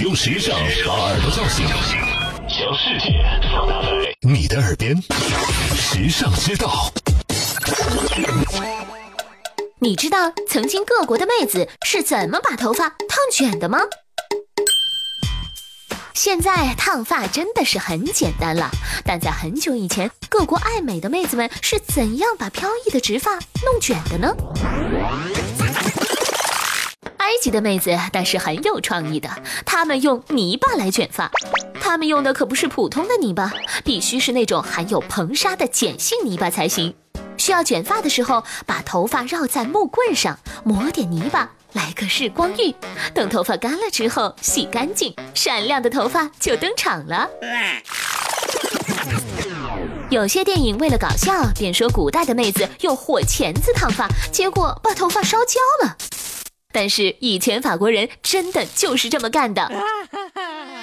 [0.00, 1.66] 用时尚把耳朵叫醒，
[2.48, 3.88] 将世界放大在
[4.22, 4.96] 你的耳边，
[5.76, 6.90] 时尚之道。
[9.78, 13.80] 你知道曾经各国的妹子是怎么把头发烫卷的吗？
[16.14, 18.70] 现在烫发真的是很简单了，
[19.04, 24.34] 但在很久以前，各国爱美的妹子们是怎样把飘逸的直发弄卷的呢？
[27.30, 29.30] 埃及的妹子但是很有创意的，
[29.64, 31.30] 她们用泥巴来卷发，
[31.80, 33.52] 她们用的可不是普通的泥巴，
[33.84, 36.92] 必须是那种含有硼砂的碱性泥巴才行。
[37.36, 42.74] 需要卷发的时候，把头发绕在木棍上，抹点泥巴，来个日光浴。
[43.14, 47.30] 等头发干了之后，洗干净，闪亮的头发就登场了。
[50.10, 55.96] 有些电影为了搞笑，便说古代的妹子用火钳子烫发，结果把头发烧焦了。
[56.72, 59.70] 但是以前法国人真的就是这么干的。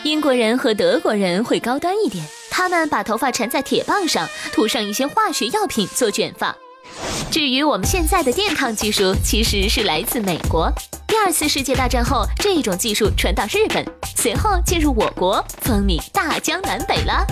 [0.04, 6.56] 英国人和德国人会高端一点，他们把头发缠在铁棒上，涂上一些化学药品做卷发。
[7.30, 10.72] 至于我们现在的电烫技术，其实是来自美国。
[11.08, 13.86] 第二次世界大战后，这种技术传到日本，
[14.16, 17.26] 随后进入我国，风靡大江南北了。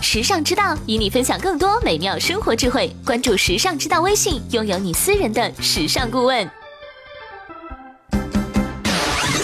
[0.00, 6.48] 时尚之道与你分享更多美妙生活智慧，关注时尚之道微信，拥有你私人的时尚顾问。